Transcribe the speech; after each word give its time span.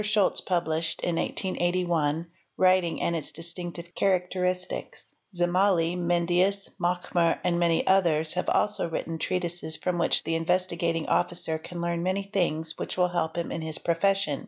Scholz 0.03 0.41
% 0.45 0.47
Beenshed 0.47 0.99
in 1.01 1.17
1881'" 1.17 2.25
Writing 2.57 2.99
and 3.03 3.15
its 3.15 3.31
distinctive 3.31 3.93
hetiuchistiunion" 3.93 5.03
Zim 5.35 5.51
mali, 5.51 5.95
Mendius, 5.95 6.69
Machmer 6.81 7.37
and 7.43 7.59
many 7.59 7.85
others 7.85 8.29
"6 8.29 8.33
4 8.33 8.41
have 8.41 8.49
also 8.63 8.89
written 8.89 9.13
ob 9.13 9.19
treatises 9.19 9.77
from 9.79 9.99
which 9.99 10.23
the 10.23 10.33
Investigating 10.33 11.05
Officer 11.07 11.59
can 11.59 11.81
learn 11.81 12.01
many 12.01 12.23
things 12.23 12.79
which 12.79 12.97
will 12.97 13.09
help 13.09 13.37
him 13.37 13.51
in 13.51 13.61
his 13.61 13.77
profession. 13.77 14.39